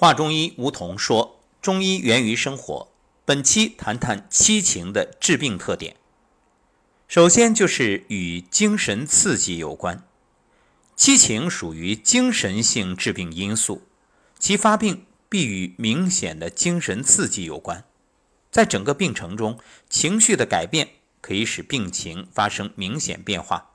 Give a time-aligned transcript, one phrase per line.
[0.00, 2.88] 华中医吴桐说：“中医源于生活。”
[3.26, 5.96] 本期谈谈七情的致病特点。
[7.06, 10.02] 首先就是与精神刺激有关。
[10.96, 13.82] 七情属于精神性致病因素，
[14.38, 17.84] 其发病必与明显的精神刺激有关。
[18.50, 19.58] 在整个病程中，
[19.90, 20.88] 情绪的改变
[21.20, 23.72] 可以使病情发生明显变化。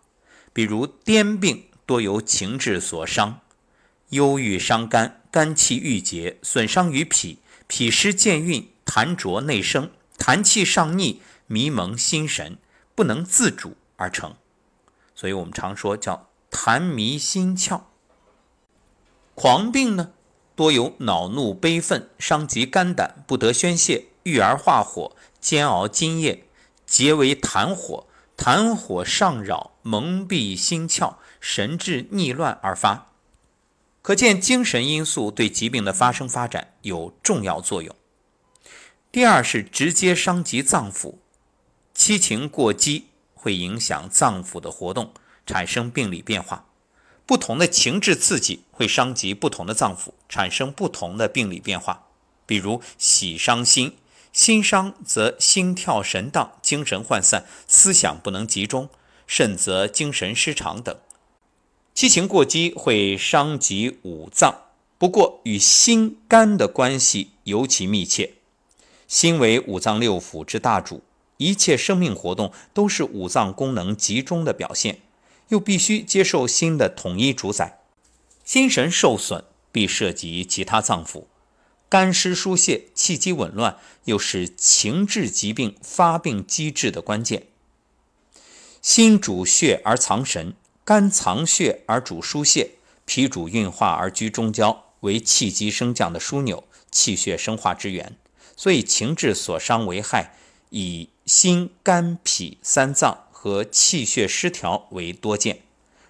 [0.51, 3.41] 比如癫病多由情志所伤，
[4.09, 8.69] 忧郁伤肝，肝气郁结，损伤于脾，脾湿健运。
[8.85, 12.57] 痰浊内生，痰气上逆，迷蒙心神，
[12.93, 14.35] 不能自主而成，
[15.15, 17.81] 所以我们常说叫痰迷心窍。
[19.33, 20.11] 狂病呢，
[20.55, 26.45] 多由恼怒悲愤伤及肝胆，不得宣泄，郁而化火，煎熬津液，
[26.85, 28.05] 结为痰火，
[28.37, 33.14] 痰火上扰，蒙蔽心窍，神志逆乱而发。
[34.05, 37.95] 可见精神因素对疾病的发生发展有重要作用。
[39.11, 41.15] 第二是直接伤及脏腑，
[41.95, 45.11] 七情过激会影响脏腑的活动，
[45.47, 46.67] 产生病理变化。
[47.25, 52.03] 不同的情志刺激会伤及不同的脏腑，产生不同的病理变化。
[52.45, 53.97] 比如喜伤心，
[54.31, 58.87] 心伤则心跳神荡，精神涣散，思想不能集中，
[59.25, 60.95] 甚则精神失常等。
[61.95, 64.63] 七情过激会伤及五脏，
[64.97, 68.33] 不过与心肝的关系尤其密切。
[69.07, 71.03] 心为五脏六腑之大主，
[71.37, 74.99] 一切生命活动都是五脏功能集中的表现，
[75.47, 77.79] 又必须接受心的统一主宰。
[78.43, 81.23] 心神受损，必涉及其他脏腑，
[81.87, 87.47] 肝湿疏泄、气机紊乱，又是情志疾病发病机制的关键。
[88.81, 90.53] 心主血而藏神，
[90.85, 92.73] 肝藏血而主疏泄，
[93.05, 98.15] 脾主运化而居中焦，为气机升降的枢纽，气血生化之源。
[98.55, 100.35] 所以情志所伤为害，
[100.69, 105.61] 以心、肝、脾三脏和气血失调为多见。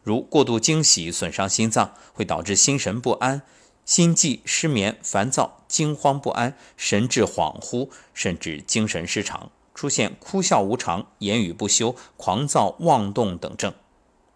[0.04, 3.44] 如过度惊喜损伤心脏，会导致心神不安、
[3.86, 13.74] 心悸、失眠、烦躁、惊慌不安、神志恍惚，甚至精神失常，出现哭笑无常、言语不休、狂躁妄动等症。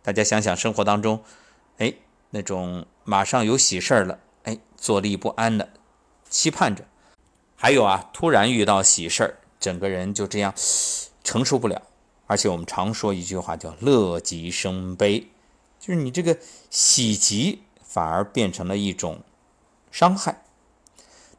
[0.02, 1.24] 大家想想生活当中，
[1.78, 1.94] 哎，
[2.32, 5.70] 那种马上有喜事儿了，哎，坐立不安的，
[6.30, 6.86] 期盼着。
[7.56, 10.54] 还有啊，突然遇到喜事儿，整个人就这样
[11.24, 11.82] 承受不了。
[12.28, 15.28] 而且我们常说一句话叫“乐极生悲”，
[15.80, 16.38] 就是你这个
[16.70, 19.24] 喜极反而变成了一种
[19.92, 20.44] 伤害。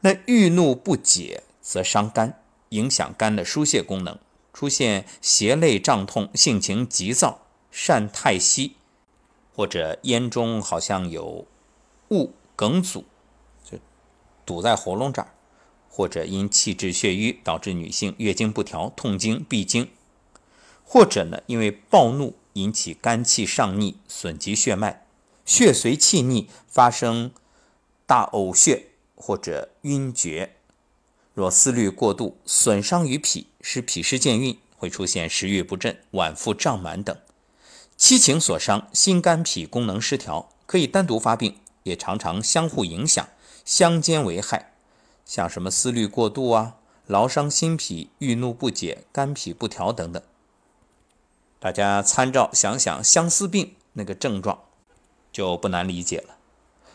[0.01, 2.41] 那郁怒不解则伤肝，
[2.71, 4.19] 影响肝的疏泄功能，
[4.53, 8.77] 出现胁肋胀痛、性情急躁、善太息，
[9.55, 11.47] 或者咽中好像有
[12.11, 13.05] 物梗阻，
[13.65, 13.79] 就
[14.45, 15.35] 堵在喉咙这儿。
[15.93, 19.91] 或者因气滞血瘀导致女性月经不调、痛经、闭经，
[20.85, 25.05] 或者呢因为暴怒引起肝气上逆，损及血脉，
[25.45, 27.33] 血随气逆发生
[28.07, 28.87] 大呕血
[29.17, 30.57] 或者晕厥。
[31.35, 37.17] 若思虑过度，损伤于脾，使脾湿健运，会出现食欲不振、脘腹胀满等。
[38.01, 43.29] 七情所伤，心肝脾功能失调，可以单独发病，也常常相互影响，
[43.63, 44.73] 相兼为害。
[45.27, 50.23] 像什么思虑过度啊，劳伤心脾、郁怒不解、肝脾不调等等，
[51.59, 54.61] 大家参照想想相思病那个症状，
[55.31, 56.39] 就不难理解了。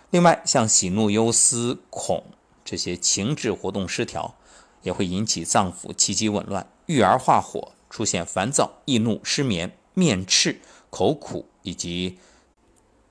[0.09, 2.23] 另外，像喜怒忧思恐
[2.66, 4.33] 这些情志活动失调，
[4.81, 10.59] 也会引起脏腑气机紊乱，郁而化火，出现烦躁、易怒、失眠、面赤、
[10.95, 12.17] 口苦以及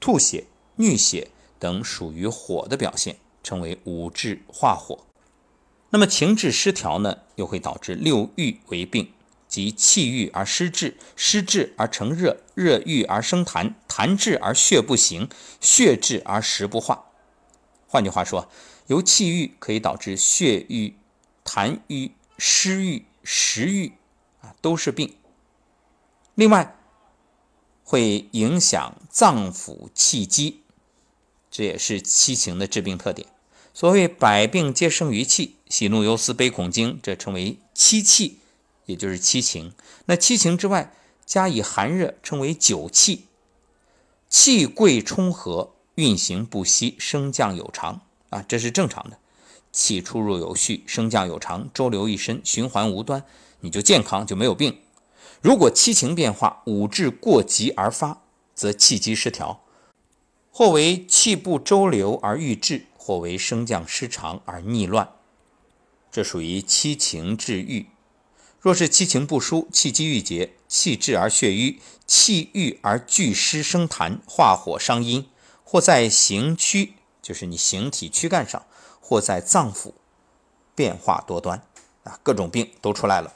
[0.00, 0.46] 吐血、
[0.78, 1.28] 衄血
[1.58, 5.04] 等属于火的表现，称为五志化火。
[5.90, 9.12] 那么情志失调呢，又会导致六郁为病，
[9.46, 15.28] 即气郁而失志，失志而成热，热郁而生痰，痰滞而血不行，
[15.60, 17.10] 血滞而食不化。
[17.86, 18.48] 换句话说，
[18.86, 20.94] 由气郁可以导致血郁、
[21.44, 23.92] 痰郁、湿郁、食郁
[24.40, 25.14] 啊，都是病。
[26.34, 26.78] 另外，
[27.84, 30.62] 会影响脏腑气机，
[31.50, 33.28] 这也是七情的致病特点。
[33.72, 38.38] 所谓百病皆生于气，喜怒忧思悲恐惊，这称为七气，
[38.86, 39.72] 也就是七情。
[40.06, 40.92] 那七情之外，
[41.26, 43.26] 加以寒热，称为九气。
[44.28, 48.00] 气贵冲和，运行不息，升降有常
[48.30, 49.18] 啊，这是正常的。
[49.72, 53.24] 气出入有序，升降有常，周流一身，循环无端，
[53.60, 54.78] 你就健康，就没有病。
[55.44, 58.22] 如果七情变化，五志过急而发，
[58.54, 59.62] 则气机失调，
[60.50, 62.86] 或为气不周流而郁滞。
[62.96, 65.16] 或为升降失常而逆乱，
[66.10, 67.88] 这属于七情治郁。
[68.58, 75.28] 若是七情不舒，气机郁结，气滞而血瘀，气郁而聚湿生痰，化火伤阴，
[75.62, 78.64] 或在形躯，就是你形体躯干上，
[79.02, 79.92] 或在脏腑，
[80.74, 81.62] 变化多端
[82.04, 83.34] 啊，各种病都出来了。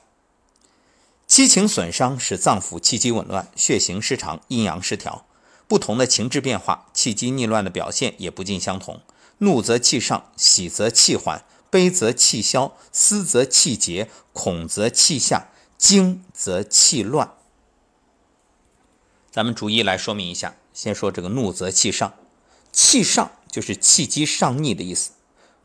[1.39, 5.25] 七情损伤使脏腑气机紊乱，血行失常，阴阳失调。
[5.69, 9.03] 不同的情志变化，气机逆乱的表现也不尽相同。
[9.39, 17.35] 怒则气上，喜则气缓，悲则气消，思则气结，恐则气下，惊则气乱。
[19.31, 20.57] 咱们逐一来说明一下。
[20.75, 22.15] 先说这个怒则气上，
[22.73, 25.13] 气上就是气机上逆的意思。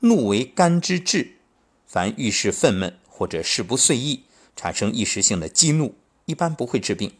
[0.01, 1.39] 怒为肝之志，
[1.87, 4.25] 凡遇事愤懑或者事不遂意。
[4.55, 5.95] 产生一时性的激怒，
[6.25, 7.13] 一般不会治病，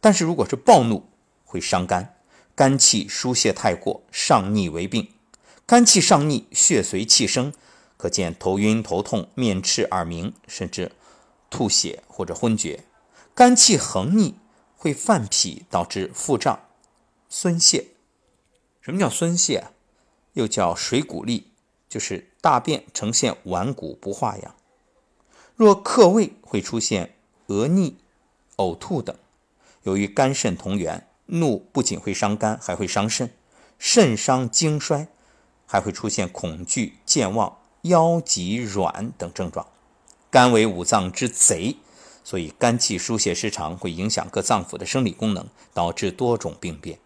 [0.00, 1.08] 但是如果是暴怒，
[1.44, 2.16] 会伤肝，
[2.54, 5.10] 肝气疏泄太过，上逆为病。
[5.66, 7.52] 肝气上逆，血随气生，
[7.96, 10.92] 可见头晕、头痛、面赤、耳鸣，甚至
[11.50, 12.84] 吐血或者昏厥。
[13.34, 14.36] 肝气横逆
[14.76, 16.60] 会犯脾，导致腹胀、
[17.28, 17.88] 孙泄。
[18.80, 19.68] 什么叫孙泄？
[20.32, 21.42] 又叫水谷痢，
[21.88, 24.54] 就是大便呈现顽固不化样。
[25.58, 27.16] 若克胃，会出现
[27.46, 27.98] 恶逆、
[28.58, 29.16] 呕吐等。
[29.82, 33.34] 由于肝肾同源，怒不仅会伤肝，还会伤肾，
[33.76, 35.08] 肾伤精衰，
[35.66, 39.66] 还会出现恐惧、健忘、腰脊软等症状。
[40.30, 41.76] 肝为五脏之贼，
[42.22, 47.00] 所以肝气疏泄失常，会影响各脏腑的生理功能，导致多种病变。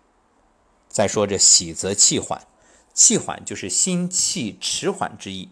[0.90, 2.46] 再说这喜则气缓，
[2.92, 5.48] 气缓就是心气迟缓之意，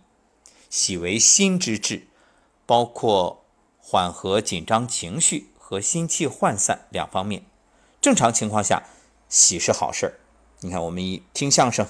[0.68, 2.08] 喜为心之志。
[2.70, 3.46] 包括
[3.80, 7.42] 缓和紧张情绪和心气涣散两方面。
[8.00, 8.84] 正常情况下，
[9.28, 10.12] 喜是好事儿。
[10.60, 11.88] 你看，我们一听相声、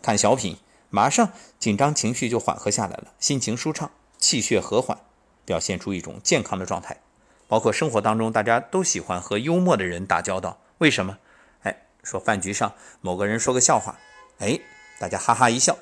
[0.00, 0.56] 看小品，
[0.88, 5.00] 马上紧张情绪就缓和下来了，心情舒畅，气血和缓，
[5.44, 7.00] 表现出一种健康的状态。
[7.48, 10.60] 包括生活当中，大家都喜欢和幽默的人打交道。
[10.78, 11.18] 为什么？
[11.64, 13.98] 哎，说饭局上某个人说个笑话，
[14.38, 14.60] 哎，
[15.00, 15.76] 大家哈哈一笑，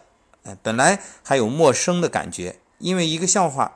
[0.45, 3.75] 哎，本来还有陌生的感觉，因为一个笑话。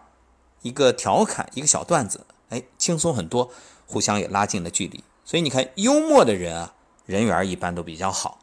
[0.63, 3.51] 一个调侃，一个小段子，哎，轻松很多，
[3.87, 5.05] 互相也拉近了距离。
[5.25, 6.75] 所以你看，幽默的人啊，
[7.07, 8.41] 人缘一般都比较好。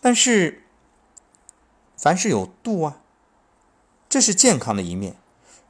[0.00, 0.64] 但是，
[1.96, 3.00] 凡事有度啊，
[4.08, 5.16] 这是健康的一面。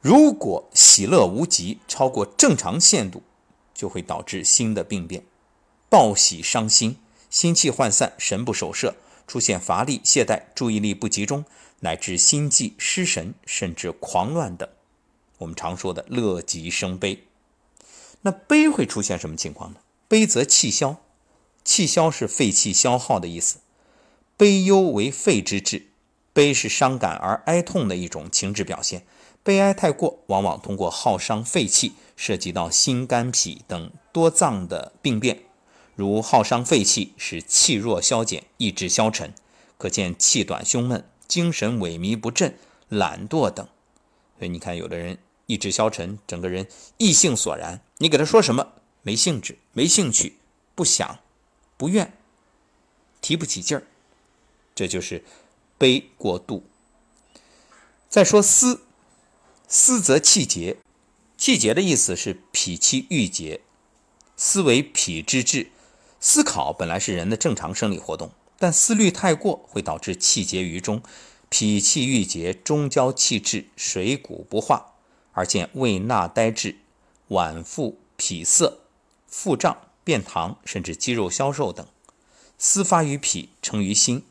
[0.01, 3.23] 如果喜乐无极，超过正常限度，
[3.73, 5.25] 就会导致新的病变，
[5.89, 6.97] 暴喜伤心，
[7.29, 8.95] 心气涣散，神不守舍，
[9.27, 11.43] 出现乏力、懈怠、注意力不集中，
[11.81, 14.69] 乃至心悸、失神，甚至狂乱等。
[15.39, 17.23] 我们常说的乐极生悲，
[18.21, 19.79] 那悲会出现什么情况呢？
[20.07, 20.97] 悲则气消，
[21.63, 23.59] 气消是肺气消耗的意思。
[24.35, 25.87] 悲忧为肺之志，
[26.33, 29.05] 悲是伤感而哀痛的一种情志表现。
[29.43, 35.43] 悲哀太过，往往通过耗伤肺气，涉及到心肝脾等多脏的病变，
[35.95, 39.33] 如耗伤肺气，使气弱消减，意志消沉，
[39.77, 42.57] 可见气短胸闷、精神萎靡不振、
[42.89, 43.65] 懒惰等。
[44.37, 45.17] 所以你看，有的人。
[45.49, 46.67] 意志消沉，整个人
[46.97, 47.81] 意兴索然。
[47.97, 50.37] 你给他说什么，没兴致、没兴趣、
[50.75, 51.17] 不想、
[51.75, 52.13] 不愿、
[53.19, 53.87] 提不起劲儿，
[54.75, 55.23] 这就是
[55.79, 56.63] 悲过度。
[58.07, 58.81] 再说思，
[59.67, 60.77] 思则气结，
[61.35, 63.61] 气结的意思是脾气郁结。
[64.37, 65.71] 思为脾之志，
[66.19, 71.01] 思考本来是人的正常生理活动，但思虑太过会导致气结于中，
[71.49, 74.88] 脾气郁结，中焦气滞，水谷不化。
[75.39, 76.75] 而见胃纳呆滞、
[77.29, 78.79] 脘腹痞涩、
[79.25, 81.87] 腹胀、便溏，甚至肌肉消瘦等。
[82.57, 84.25] 思发于脾，成于心。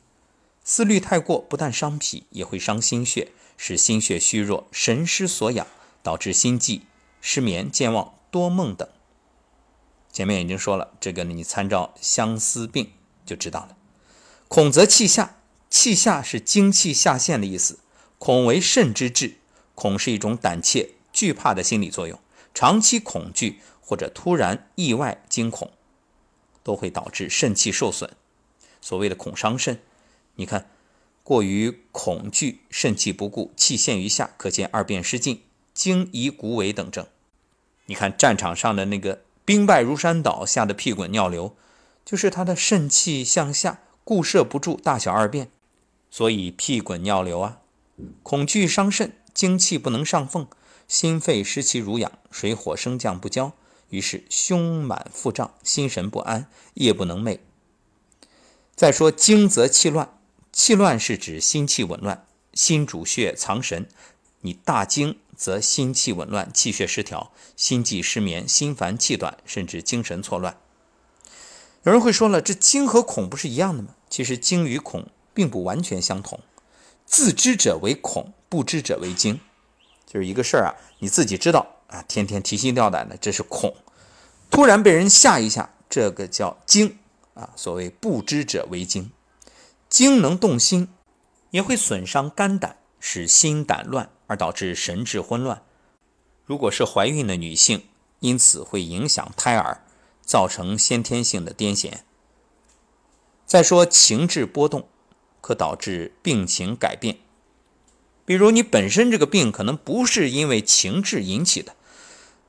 [0.63, 5.67] 思虑太过，不但伤脾，也会伤心血，使心血虚弱，神失所养，
[6.03, 6.83] 导致心悸、
[7.23, 8.87] 失眠、健忘、多梦等。
[10.13, 12.93] 前面已经说了，这个你参照相思病
[13.25, 13.79] 就知道了。
[14.49, 15.39] 恐则气下，
[15.71, 17.79] 气下是精气下陷的意思。
[18.19, 19.37] 恐为肾之志。
[19.75, 22.17] 恐是一种胆怯、惧怕的心理作用，
[22.55, 25.73] 长期恐惧或者突然意外惊恐，
[26.63, 28.13] 都会导致肾气受损。
[28.81, 29.81] 所谓的恐伤肾，
[30.37, 30.71] 你看，
[31.25, 35.43] 过于恐惧，肾气不固，气陷于下，可见二便失禁、
[35.75, 37.05] 惊疑骨痿等症。
[37.87, 41.57] 你看战场上的那个兵败如山倒，吓得屁滚尿流，
[42.05, 45.51] 就是他的肾气向下，固摄不住大小二便，
[46.09, 47.59] 所以屁滚尿流啊。
[48.23, 49.15] 恐惧伤肾。
[49.35, 50.49] 精气不能上奉，
[50.89, 53.53] 心肺失其濡养，水火升降不交，
[53.91, 57.39] 于是胸满腹胀，心神不安，夜不能寐。
[58.75, 60.19] 再说惊则气乱，
[60.51, 63.87] 气乱是指心气紊乱，心主血藏神，
[64.41, 70.59] 你大惊则心气紊乱，气血失调，心悸失眠，心烦气短，甚至精神错乱。
[71.83, 73.95] 有人会说了，这惊和恐不是一样的吗？
[74.09, 76.41] 其实惊与恐并不完全相同。
[77.05, 79.41] 自知者为恐，不知者为惊。
[80.09, 83.73] 就是一个事儿啊，你自己知道啊，天天提心吊胆的，这是恐；
[84.51, 86.99] 突然被人吓一下，这个叫惊
[87.35, 87.51] 啊。
[87.55, 89.13] 所谓不知者为惊，
[89.91, 90.89] 惊能动心，
[91.51, 95.63] 也会损伤肝胆，使心胆乱，而导致神志混乱。
[96.47, 97.85] 如果是怀孕的女性，
[98.21, 99.83] 因此会影响胎儿。
[100.21, 101.91] 造成先天性的癫痫。
[103.47, 104.87] 再说情志波动，
[105.41, 107.17] 可导致病情改变。
[108.29, 111.75] 比如你本身这个病可能不是因为情志引起的，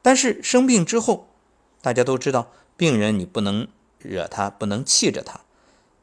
[0.02, 1.30] 但是生病之后，
[1.82, 3.66] 大家都知道，病人你不能
[3.98, 5.40] 惹他，不能气着他，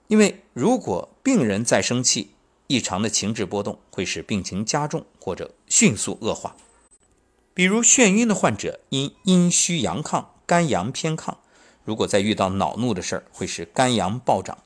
[0.08, 2.30] 因为如果病人再生气，
[2.68, 6.56] 异常的情志波动会使病情加重或者迅速恶化。
[7.52, 11.34] 比如眩晕的患者因阴虚阳亢，肝阳偏亢。
[11.84, 14.56] 如果再遇到恼怒的事儿，会使肝阳暴涨，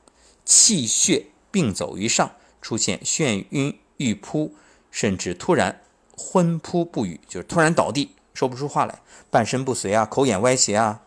[0.44, 4.54] 气血并走于上，出现眩晕欲扑，
[4.90, 5.82] 甚至突然
[6.16, 11.02] 昏扑不语，就是突然倒地，说不出话来，半身不遂啊，口眼歪斜啊，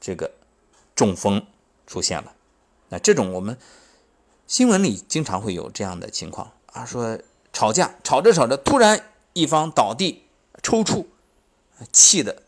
[0.00, 0.32] 这个
[0.94, 1.46] 中风
[1.86, 2.34] 出现了。
[2.88, 3.58] 那这种我们
[4.46, 7.18] 新闻里经常会有这样的情况啊，说
[7.52, 10.24] 吵架吵着吵着，突然一方倒地
[10.62, 11.06] 抽搐，
[11.92, 12.42] 气的，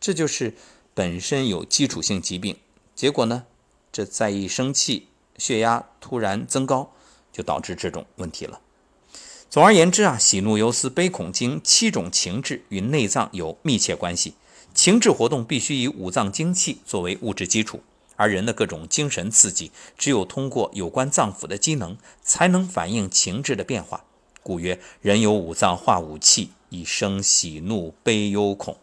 [0.00, 0.54] 这就是。
[0.96, 2.58] 本身有基础性疾病，
[2.94, 3.44] 结果呢，
[3.92, 6.90] 这再一生气，血压突然增高，
[7.30, 8.62] 就导致这种问题了。
[9.48, 14.34] 总而言之啊，喜怒忧思悲恐惊七种情志与内脏有密切关系，
[14.74, 17.80] 情志活动必须以五脏精气作为物质基础，
[18.16, 24.04] 而人的各种精神刺激，只有通过有关脏腑的机能，才能反映情志的变化。
[24.42, 28.76] 故曰：人有五脏化五气，以生喜怒悲忧恐。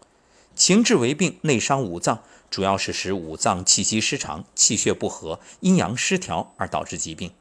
[0.56, 7.32] 情志为病，内伤五脏，主要是使五脏气机失常、气血不和、阴阳失调而导致疾病。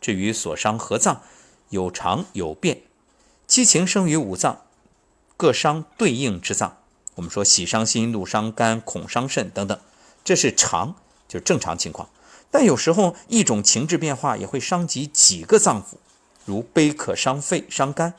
[0.00, 1.22] 至于所伤何脏，
[1.70, 2.82] 有常有变。
[3.46, 4.62] 七情生于五脏，
[5.36, 6.78] 各伤对应之脏。
[7.14, 9.78] 我们说喜伤心、怒伤肝、恐伤肾等等，
[10.22, 10.94] 这是常，
[11.26, 12.08] 就是正常情况。
[12.50, 15.96] 但有时候一种情志变化也会伤及几个脏腑，
[16.44, 18.12] 如悲可伤肺、伤肝；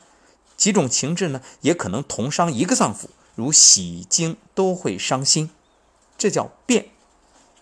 [0.56, 3.06] 几种情志呢，也可能同伤一个脏腑。
[3.36, 5.50] 如喜惊都会伤心，
[6.18, 6.90] 这叫变。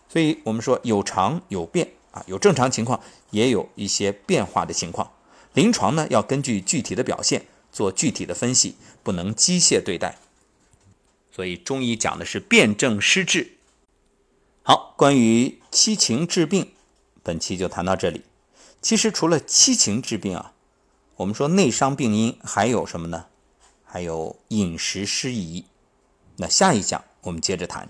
[0.09, 5.13] 所以我们说有常有变啊，有正常情况，也有一些变化的情况。
[5.55, 10.19] 临床呢要根据具体的表现做具体的分析，不能机械对待。
[11.31, 13.53] 所以中医讲的是辨证施治。
[14.63, 16.73] 好，关于七情治病，
[17.23, 18.23] 本期就谈到这里。
[18.83, 20.53] 其实除了七情治病啊，
[21.17, 23.27] 我们说内伤病因还有什么呢？
[23.85, 25.65] 还有饮食失宜，
[26.37, 27.89] 那下一讲我们接着谈。